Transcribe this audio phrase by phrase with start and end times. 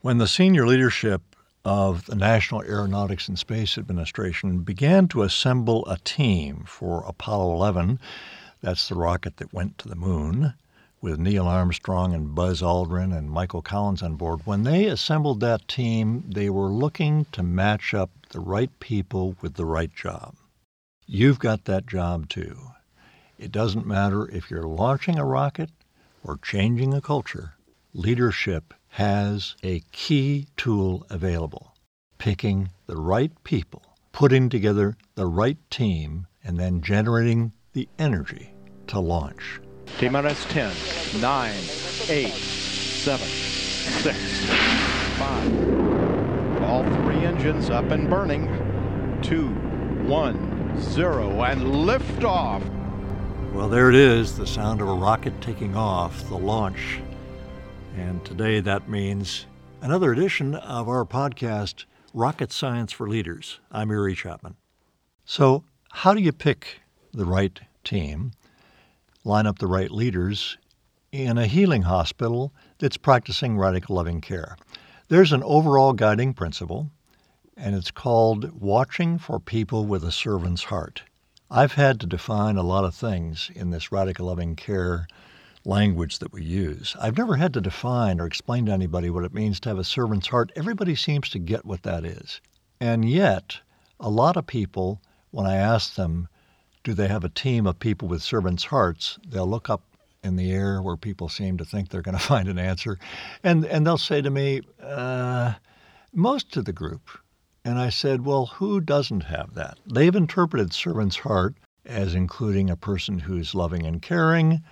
[0.00, 5.98] When the senior leadership of the National Aeronautics and Space Administration began to assemble a
[5.98, 7.98] team for Apollo 11,
[8.60, 10.54] that's the rocket that went to the moon,
[11.00, 15.66] with Neil Armstrong and Buzz Aldrin and Michael Collins on board, when they assembled that
[15.66, 20.36] team, they were looking to match up the right people with the right job.
[21.06, 22.56] You've got that job too.
[23.36, 25.70] It doesn't matter if you're launching a rocket
[26.22, 27.54] or changing a culture,
[27.92, 31.74] leadership has a key tool available
[32.18, 38.52] picking the right people, putting together the right team, and then generating the energy
[38.88, 39.60] to launch.
[39.98, 40.74] T minus 10,
[41.20, 41.54] 9,
[42.08, 44.18] 8, 7, 6,
[45.18, 46.62] 5.
[46.62, 48.48] All three engines up and burning.
[49.22, 52.62] 2, 1, 0, and liftoff.
[53.52, 57.00] Well, there it is, the sound of a rocket taking off, the launch
[57.98, 59.46] and today that means
[59.82, 61.84] another edition of our podcast,
[62.14, 63.58] Rocket Science for Leaders.
[63.72, 64.54] I'm Erie Chapman.
[65.24, 66.80] So, how do you pick
[67.12, 68.32] the right team,
[69.24, 70.58] line up the right leaders
[71.10, 74.56] in a healing hospital that's practicing radical loving care?
[75.08, 76.90] There's an overall guiding principle,
[77.56, 81.02] and it's called watching for people with a servant's heart.
[81.50, 85.08] I've had to define a lot of things in this radical loving care
[85.64, 86.96] language that we use.
[87.00, 89.84] I've never had to define or explain to anybody what it means to have a
[89.84, 90.52] servant's heart.
[90.56, 92.40] Everybody seems to get what that is.
[92.80, 93.60] And yet,
[94.00, 96.28] a lot of people, when I ask them,
[96.84, 99.82] do they have a team of people with servants' hearts, they'll look up
[100.22, 102.98] in the air where people seem to think they're going to find an answer.
[103.42, 105.54] And, and they'll say to me, uh,
[106.12, 107.10] most of the group.
[107.64, 109.78] And I said, well, who doesn't have that?
[109.86, 114.62] They've interpreted servant's heart as including a person who's loving and caring,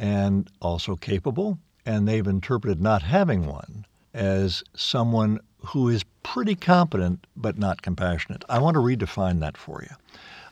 [0.00, 3.84] and also capable, and they've interpreted not having one
[4.14, 8.42] as someone who is pretty competent but not compassionate.
[8.48, 9.94] I want to redefine that for you.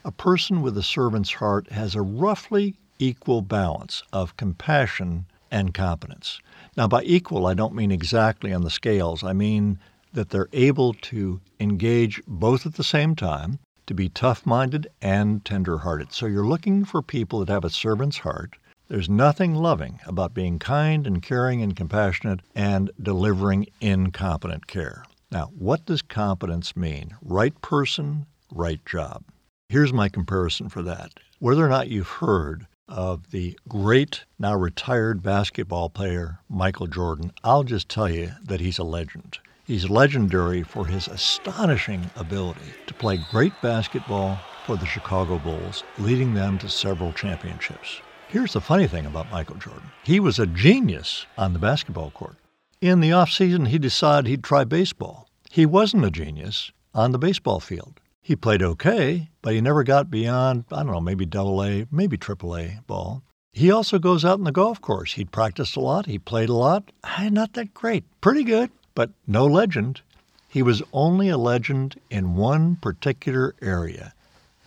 [0.05, 6.39] A person with a servant's heart has a roughly equal balance of compassion and competence.
[6.77, 9.23] Now, by equal, I don't mean exactly on the scales.
[9.23, 9.79] I mean
[10.13, 13.57] that they're able to engage both at the same time,
[13.87, 16.13] to be tough minded and tender hearted.
[16.13, 18.55] So you're looking for people that have a servant's heart
[18.89, 25.05] there's nothing loving about being kind and caring and compassionate and delivering incompetent care.
[25.31, 27.15] Now, what does competence mean?
[27.21, 29.23] Right person, right job.
[29.69, 31.11] Here's my comparison for that.
[31.37, 37.63] Whether or not you've heard of the great, now retired basketball player Michael Jordan, I'll
[37.63, 39.37] just tell you that he's a legend.
[39.67, 44.35] He's legendary for his astonishing ability to play great basketball
[44.65, 48.01] for the Chicago Bulls, leading them to several championships.
[48.29, 52.35] Here's the funny thing about Michael Jordan he was a genius on the basketball court.
[52.79, 55.27] In the offseason, he decided he'd try baseball.
[55.49, 57.99] He wasn't a genius on the baseball field.
[58.21, 62.17] He played okay, but he never got beyond, I don't know, maybe double A, maybe
[62.17, 63.23] triple A ball.
[63.51, 65.13] He also goes out in the golf course.
[65.13, 66.91] He'd practiced a lot, he played a lot.
[67.03, 68.03] Ah, not that great.
[68.21, 70.01] Pretty good, but no legend.
[70.47, 74.13] He was only a legend in one particular area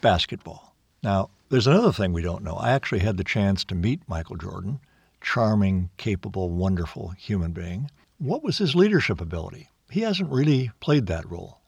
[0.01, 0.75] basketball.
[1.05, 2.55] Now, there's another thing we don't know.
[2.55, 4.81] I actually had the chance to meet Michael Jordan,
[5.21, 7.91] charming, capable, wonderful human being.
[8.17, 9.69] What was his leadership ability?
[9.91, 11.59] He hasn't really played that role.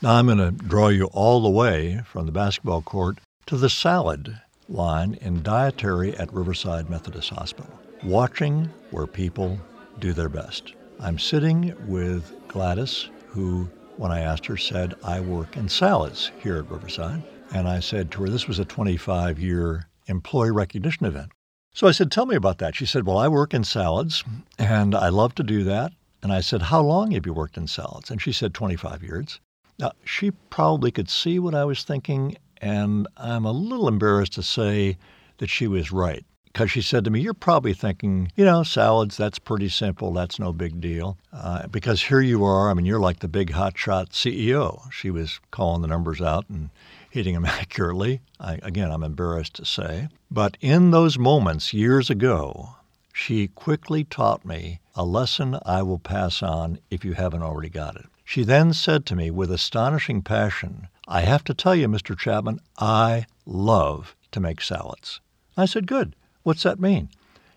[0.00, 3.68] Now I'm going to draw you all the way from the basketball court to the
[3.68, 9.58] salad line in dietary at Riverside Methodist Hospital, watching where people
[9.98, 10.74] do their best.
[11.00, 16.58] I'm sitting with Gladys, who, when I asked her, said, I work in salads here
[16.58, 17.24] at Riverside.
[17.52, 21.30] And I said to her, this was a 25 year employee recognition event.
[21.74, 22.74] So I said, Tell me about that.
[22.74, 24.24] She said, Well, I work in salads
[24.58, 25.92] and I love to do that.
[26.22, 28.10] And I said, How long have you worked in salads?
[28.10, 29.40] And she said, 25 years.
[29.78, 34.42] Now, she probably could see what I was thinking, and I'm a little embarrassed to
[34.42, 34.96] say
[35.36, 36.24] that she was right
[36.56, 40.10] because she said to me, You're probably thinking, you know, salads, that's pretty simple.
[40.14, 41.18] That's no big deal.
[41.30, 42.70] Uh, because here you are.
[42.70, 44.90] I mean, you're like the big hotshot CEO.
[44.90, 46.70] She was calling the numbers out and
[47.10, 48.22] hitting them accurately.
[48.40, 50.08] I, again, I'm embarrassed to say.
[50.30, 52.70] But in those moments years ago,
[53.12, 57.96] she quickly taught me a lesson I will pass on if you haven't already got
[57.96, 58.06] it.
[58.24, 62.16] She then said to me with astonishing passion, I have to tell you, Mr.
[62.16, 65.20] Chapman, I love to make salads.
[65.54, 66.16] I said, Good.
[66.46, 67.08] What's that mean?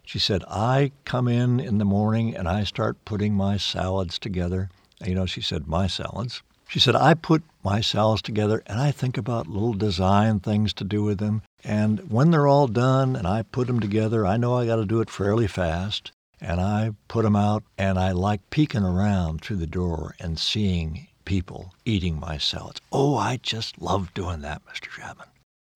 [0.03, 4.71] She said, I come in in the morning and I start putting my salads together.
[5.05, 6.41] You know, she said, my salads.
[6.67, 10.83] She said, I put my salads together and I think about little design things to
[10.83, 11.43] do with them.
[11.63, 14.85] And when they're all done and I put them together, I know I got to
[14.85, 16.11] do it fairly fast.
[16.41, 21.07] and I put them out, and I like peeking around through the door and seeing
[21.25, 22.81] people eating my salads.
[22.91, 24.89] Oh, I just love doing that, Mr.
[24.89, 25.27] Chapman.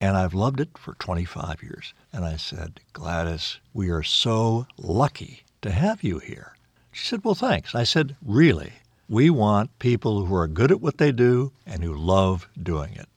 [0.03, 1.93] And I've loved it for 25 years.
[2.11, 6.57] And I said, Gladys, we are so lucky to have you here.
[6.91, 7.73] She said, Well, thanks.
[7.73, 8.73] I said, Really?
[9.07, 13.07] We want people who are good at what they do and who love doing it.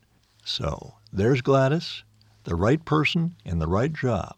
[0.45, 2.05] So there's Gladys,
[2.45, 4.37] the right person in the right job.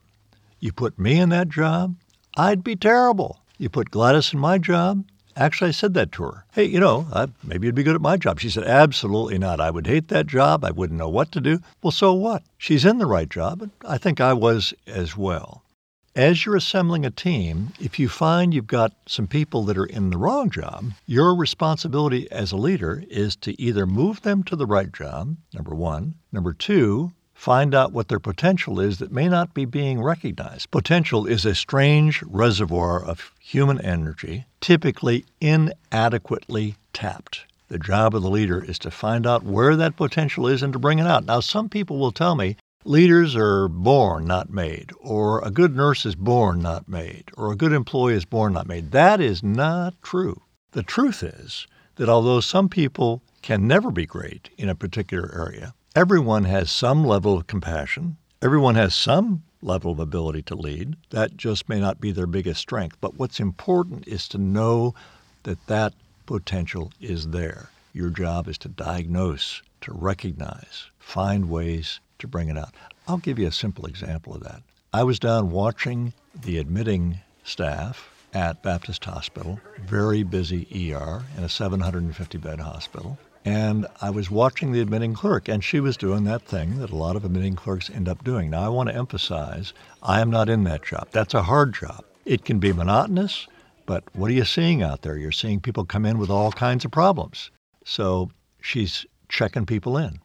[0.58, 1.96] You put me in that job,
[2.34, 3.42] I'd be terrible.
[3.58, 5.04] You put Gladys in my job,
[5.38, 6.44] Actually, I said that to her.
[6.52, 8.40] Hey, you know, uh, maybe you'd be good at my job.
[8.40, 9.60] She said, Absolutely not.
[9.60, 10.64] I would hate that job.
[10.64, 11.60] I wouldn't know what to do.
[11.80, 12.42] Well, so what?
[12.58, 15.62] She's in the right job, and I think I was as well.
[16.16, 20.10] As you're assembling a team, if you find you've got some people that are in
[20.10, 24.66] the wrong job, your responsibility as a leader is to either move them to the
[24.66, 26.16] right job, number one.
[26.32, 30.68] Number two, find out what their potential is that may not be being recognized.
[30.72, 37.44] Potential is a strange reservoir of human energy, typically inadequately tapped.
[37.68, 40.80] The job of the leader is to find out where that potential is and to
[40.80, 41.26] bring it out.
[41.26, 46.04] Now, some people will tell me leaders are born, not made, or a good nurse
[46.04, 48.90] is born, not made, or a good employee is born, not made.
[48.90, 50.42] That is not true.
[50.72, 55.72] The truth is that although some people can never be great in a particular area,
[55.98, 58.18] Everyone has some level of compassion.
[58.40, 60.94] Everyone has some level of ability to lead.
[61.10, 62.96] That just may not be their biggest strength.
[63.00, 64.94] But what's important is to know
[65.42, 67.70] that that potential is there.
[67.92, 72.74] Your job is to diagnose, to recognize, find ways to bring it out.
[73.08, 74.62] I'll give you a simple example of that.
[74.92, 81.48] I was down watching the admitting staff at Baptist Hospital, very busy ER in a
[81.48, 83.18] 750 bed hospital.
[83.50, 86.96] And I was watching the admitting clerk, and she was doing that thing that a
[86.96, 88.50] lot of admitting clerks end up doing.
[88.50, 89.72] Now, I want to emphasize
[90.02, 91.08] I am not in that job.
[91.12, 92.04] That's a hard job.
[92.26, 93.46] It can be monotonous,
[93.86, 95.16] but what are you seeing out there?
[95.16, 97.50] You're seeing people come in with all kinds of problems.
[97.86, 98.30] So
[98.60, 100.18] she's checking people in,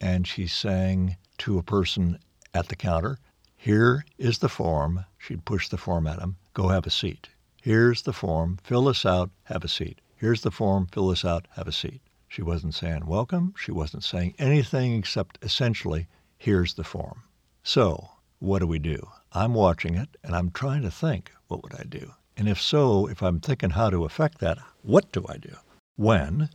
[0.00, 2.18] and she's saying to a person
[2.54, 3.18] at the counter,
[3.58, 5.04] Here is the form.
[5.18, 6.36] She'd push the form at him.
[6.54, 7.28] Go have a seat.
[7.60, 8.56] Here's the form.
[8.64, 9.28] Fill this out.
[9.44, 10.00] Have a seat.
[10.16, 10.86] Here's the form.
[10.90, 11.46] Fill this out.
[11.56, 12.00] Have a seat.
[12.30, 13.54] She wasn't saying welcome.
[13.56, 16.06] She wasn't saying anything except essentially,
[16.38, 17.24] here's the form.
[17.64, 19.08] So, what do we do?
[19.32, 22.12] I'm watching it and I'm trying to think, what would I do?
[22.36, 25.56] And if so, if I'm thinking how to affect that, what do I do?
[25.96, 26.50] When?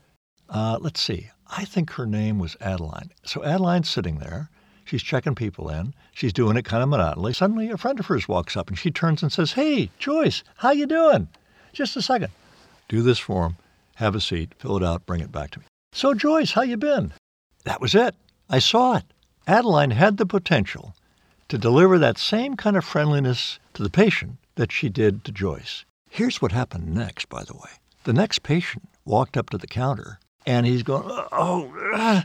[0.49, 1.29] Uh, let's see.
[1.45, 3.11] I think her name was Adeline.
[3.25, 4.49] So Adeline's sitting there.
[4.85, 5.93] She's checking people in.
[6.13, 7.33] She's doing it kind of monotonously.
[7.33, 10.71] Suddenly, a friend of hers walks up and she turns and says, "Hey, Joyce, how
[10.71, 11.27] you doing?
[11.73, 12.31] Just a second.
[12.87, 13.57] Do this form
[13.95, 15.65] have a seat, fill it out, bring it back to me.
[15.93, 17.13] So, Joyce, how you been?
[17.63, 18.15] That was it.
[18.49, 19.05] I saw it.
[19.47, 20.95] Adeline had the potential
[21.47, 25.85] to deliver that same kind of friendliness to the patient that she did to Joyce.
[26.09, 27.71] Here's what happened next, by the way.
[28.03, 32.21] The next patient walked up to the counter and he's going, oh, uh,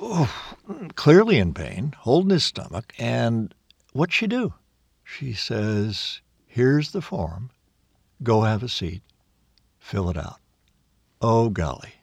[0.00, 0.54] oh,
[0.94, 2.92] clearly in pain, holding his stomach.
[2.98, 3.54] And
[3.92, 4.54] what'd she do?
[5.04, 7.50] She says, Here's the form.
[8.22, 9.02] Go have a seat.
[9.78, 10.40] Fill it out.
[11.22, 11.94] Oh, golly.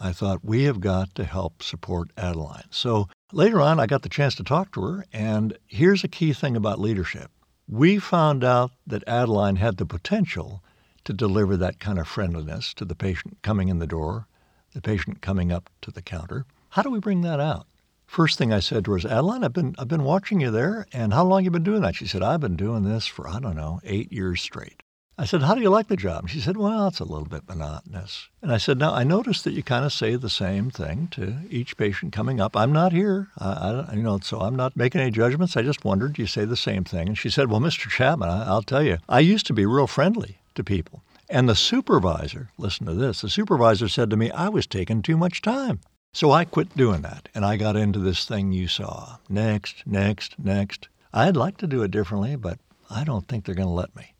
[0.00, 2.64] I thought, we have got to help support Adeline.
[2.70, 6.32] So later on, I got the chance to talk to her, and here's a key
[6.32, 7.30] thing about leadership.
[7.68, 10.62] We found out that Adeline had the potential
[11.04, 14.26] to deliver that kind of friendliness to the patient coming in the door,
[14.72, 16.46] the patient coming up to the counter.
[16.70, 17.66] How do we bring that out?
[18.06, 20.86] First thing I said to her is, Adeline, I've been, I've been watching you there,
[20.92, 21.94] and how long you been doing that?
[21.94, 24.81] She said, I've been doing this for, I don't know, eight years straight.
[25.22, 26.28] I said, How do you like the job?
[26.28, 28.28] She said, Well, it's a little bit monotonous.
[28.42, 31.36] And I said, Now, I noticed that you kind of say the same thing to
[31.48, 32.56] each patient coming up.
[32.56, 35.56] I'm not here, I, I, you know, so I'm not making any judgments.
[35.56, 37.06] I just wondered, do you say the same thing?
[37.06, 37.88] And she said, Well, Mr.
[37.88, 41.04] Chapman, I, I'll tell you, I used to be real friendly to people.
[41.30, 45.16] And the supervisor, listen to this, the supervisor said to me, I was taking too
[45.16, 45.78] much time.
[46.12, 49.18] So I quit doing that and I got into this thing you saw.
[49.28, 50.88] Next, next, next.
[51.12, 52.58] I'd like to do it differently, but
[52.90, 54.11] I don't think they're going to let me.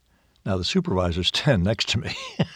[0.45, 2.15] Now, the supervisor's 10 next to me.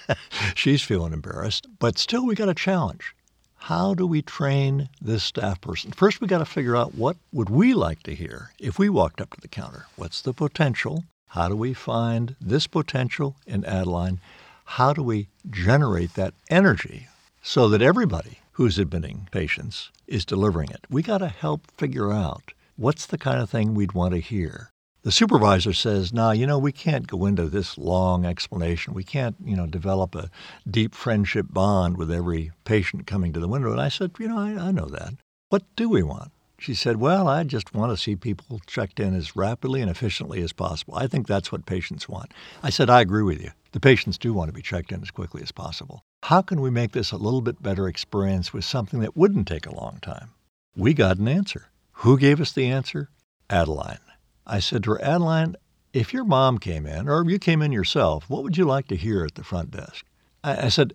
[0.55, 3.15] She's feeling embarrassed, but still, we got a challenge.
[3.55, 5.91] How do we train this staff person?
[5.91, 9.19] First, we got to figure out what would we like to hear if we walked
[9.19, 9.87] up to the counter.
[9.95, 11.03] What's the potential?
[11.27, 14.19] How do we find this potential in Adeline?
[14.63, 17.07] How do we generate that energy
[17.41, 20.85] so that everybody who's admitting patients is delivering it?
[20.89, 24.71] We got to help figure out what's the kind of thing we'd want to hear.
[25.07, 28.93] The supervisor says, "Now, you know, we can't go into this long explanation.
[28.93, 30.29] We can't, you know, develop a
[30.69, 34.37] deep friendship bond with every patient coming to the window." And I said, "You know,
[34.37, 35.13] I, I know that.
[35.47, 39.15] What do we want?" She said, Well, I just want to see people checked in
[39.15, 40.95] as rapidly and efficiently as possible.
[40.95, 42.33] I think that's what patients want.
[42.61, 43.51] I said, I agree with you.
[43.71, 46.01] The patients do want to be checked in as quickly as possible.
[46.23, 49.67] How can we make this a little bit better experience with something that wouldn't take
[49.67, 50.31] a long time?
[50.75, 51.69] We got an answer.
[52.03, 53.09] Who gave us the answer?
[53.49, 53.99] Adeline.
[54.47, 55.55] I said to her, Adeline,
[55.93, 58.95] if your mom came in, or you came in yourself, what would you like to
[58.95, 60.05] hear at the front desk?
[60.43, 60.93] I, said,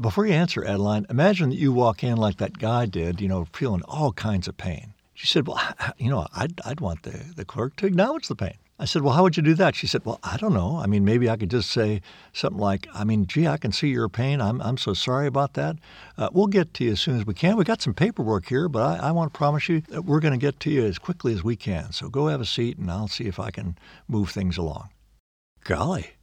[0.00, 3.46] before you answer, Adeline, imagine that you walk in like that guy did, you know,
[3.52, 4.94] feeling all kinds of pain.
[5.14, 5.60] She said, well,
[5.98, 8.54] you know, I'd, I'd want the, the clerk to acknowledge the pain.
[8.78, 9.76] I said, Well, how would you do that?
[9.76, 10.78] She said, Well, I don't know.
[10.78, 12.00] I mean, maybe I could just say
[12.32, 14.40] something like, I mean, gee, I can see your pain.
[14.40, 15.76] I'm, I'm so sorry about that.
[16.16, 17.56] Uh, we'll get to you as soon as we can.
[17.56, 20.32] We got some paperwork here, but I, I want to promise you that we're going
[20.32, 21.92] to get to you as quickly as we can.
[21.92, 23.76] So go have a seat and I'll see if I can
[24.08, 24.88] move things along.
[25.64, 26.14] Golly,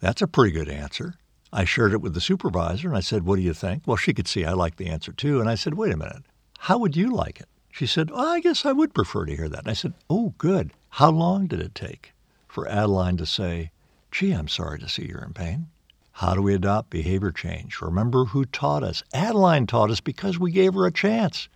[0.00, 1.14] that's a pretty good answer.
[1.52, 3.84] I shared it with the supervisor and I said, What do you think?
[3.86, 5.40] Well, she could see I liked the answer too.
[5.40, 6.24] And I said, Wait a minute,
[6.58, 7.48] how would you like it?
[7.76, 9.58] She said, well, I guess I would prefer to hear that.
[9.58, 10.70] And I said, Oh, good.
[10.88, 12.14] How long did it take
[12.48, 13.70] for Adeline to say,
[14.10, 15.66] Gee, I'm sorry to see you're in pain?
[16.12, 17.82] How do we adopt behavior change?
[17.82, 19.02] Remember who taught us?
[19.12, 21.50] Adeline taught us because we gave her a chance.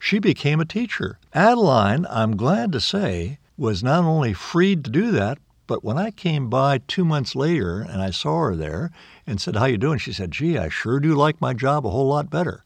[0.00, 1.18] She became a teacher.
[1.34, 6.12] Adeline, I'm glad to say, was not only freed to do that, but when I
[6.12, 8.90] came by two months later and I saw her there
[9.26, 9.98] and said, How you doing?
[9.98, 12.64] She said, Gee, I sure do like my job a whole lot better.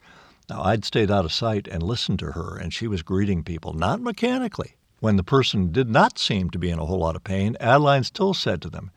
[0.53, 3.73] Now, I'd stayed out of sight and listened to her, and she was greeting people,
[3.73, 4.77] not mechanically.
[5.01, 8.05] When the person did not seem to be in a whole lot of pain, Adeline
[8.05, 8.91] still said to them,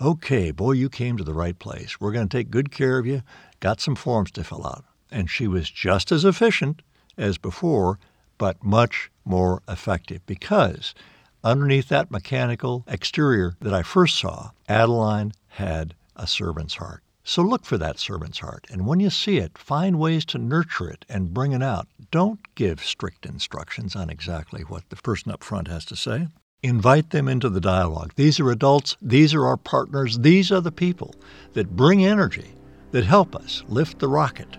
[0.00, 2.00] Okay, boy, you came to the right place.
[2.00, 3.22] We're going to take good care of you.
[3.58, 4.84] Got some forms to fill out.
[5.10, 6.82] And she was just as efficient
[7.18, 7.98] as before,
[8.38, 10.94] but much more effective because
[11.42, 17.02] underneath that mechanical exterior that I first saw, Adeline had a servant's heart.
[17.24, 20.88] So look for that servant's heart, and when you see it, find ways to nurture
[20.88, 21.86] it and bring it out.
[22.10, 26.26] Don't give strict instructions on exactly what the person up front has to say.
[26.64, 28.12] Invite them into the dialogue.
[28.16, 31.14] These are adults, these are our partners, these are the people
[31.52, 32.54] that bring energy,
[32.90, 34.56] that help us lift the rocket,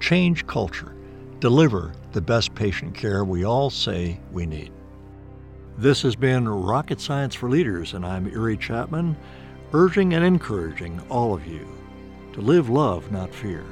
[0.00, 0.94] change culture,
[1.40, 4.72] deliver the best patient care we all say we need.
[5.76, 9.14] This has been Rocket Science for Leaders, and I'm Erie Chapman,
[9.74, 11.77] urging and encouraging all of you
[12.38, 13.64] to live love, not fear.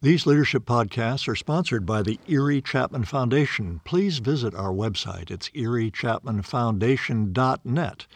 [0.00, 3.80] These leadership podcasts are sponsored by the Erie Chapman Foundation.
[3.84, 5.30] Please visit our website.
[5.30, 8.06] It's eriechapmanfoundation.net.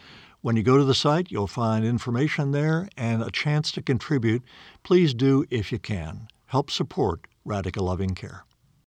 [0.41, 4.43] When you go to the site, you'll find information there and a chance to contribute.
[4.83, 6.27] Please do if you can.
[6.47, 8.43] Help support Radical Loving Care.